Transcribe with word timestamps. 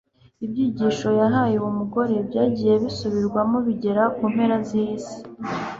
Ibyigisho 0.45 1.07
yahaye 1.19 1.55
uwo 1.59 1.71
mugore, 1.79 2.15
byagiye 2.27 2.73
bisubirwamo 2.83 3.57
bigera 3.67 4.03
ku 4.15 4.23
mpera 4.33 4.55
z'isi. 4.67 5.17